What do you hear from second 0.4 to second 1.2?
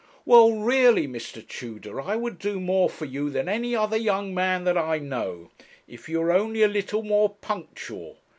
really,